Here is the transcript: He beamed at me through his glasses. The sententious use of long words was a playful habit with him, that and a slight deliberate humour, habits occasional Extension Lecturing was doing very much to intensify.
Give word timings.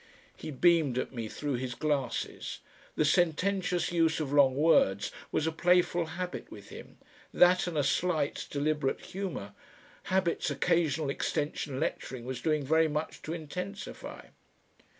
He 0.35 0.49
beamed 0.49 0.97
at 0.97 1.13
me 1.13 1.27
through 1.27 1.57
his 1.57 1.75
glasses. 1.75 2.57
The 2.95 3.05
sententious 3.05 3.91
use 3.91 4.19
of 4.19 4.33
long 4.33 4.55
words 4.55 5.11
was 5.31 5.45
a 5.45 5.51
playful 5.51 6.07
habit 6.17 6.49
with 6.51 6.69
him, 6.69 6.97
that 7.31 7.67
and 7.67 7.77
a 7.77 7.83
slight 7.83 8.47
deliberate 8.49 9.01
humour, 9.01 9.53
habits 10.05 10.49
occasional 10.49 11.11
Extension 11.11 11.79
Lecturing 11.79 12.25
was 12.25 12.41
doing 12.41 12.65
very 12.65 12.87
much 12.87 13.21
to 13.21 13.33
intensify. 13.33 14.29